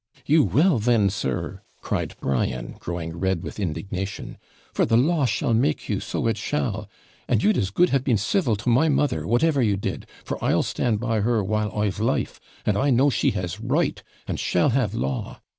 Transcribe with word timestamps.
'You 0.25 0.41
WILL 0.43 0.79
then, 0.79 1.11
sir,' 1.11 1.61
cried 1.81 2.15
Brian, 2.19 2.75
growing 2.79 3.19
red 3.19 3.43
with 3.43 3.59
indignation; 3.59 4.39
'for 4.73 4.83
the 4.83 4.97
law 4.97 5.25
shall 5.27 5.53
make 5.53 5.87
you, 5.89 5.99
so 5.99 6.25
it 6.25 6.37
shall; 6.39 6.89
and 7.27 7.43
you'd 7.43 7.55
as 7.55 7.69
good 7.69 7.89
have 7.89 8.03
been 8.03 8.17
civil 8.17 8.55
to 8.55 8.69
my 8.69 8.89
mother, 8.89 9.27
whatever 9.27 9.61
you 9.61 9.77
did 9.77 10.07
for 10.25 10.43
I'll 10.43 10.63
stand 10.63 10.99
by 10.99 11.19
her 11.19 11.43
while 11.43 11.71
I've 11.71 11.99
life; 11.99 12.39
and 12.65 12.79
I 12.79 12.89
know 12.89 13.11
she 13.11 13.29
has 13.37 13.59
right, 13.59 14.01
and 14.27 14.39
shall 14.39 14.69
have 14.69 14.95
law. 14.95 15.39